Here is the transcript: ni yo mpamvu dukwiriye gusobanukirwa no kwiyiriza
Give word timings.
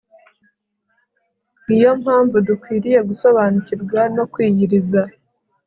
ni 1.65 1.77
yo 1.83 1.91
mpamvu 2.03 2.35
dukwiriye 2.47 2.99
gusobanukirwa 3.09 4.01
no 4.15 4.23
kwiyiriza 4.31 5.01